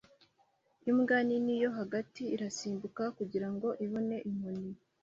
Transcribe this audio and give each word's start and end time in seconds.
Imbwa 0.89 1.17
nini 1.27 1.53
yo 1.61 1.69
hagati 1.77 2.21
irasimbuka 2.35 3.03
kugirango 3.17 3.67
ibone 3.85 4.15
inkoni 4.29 4.71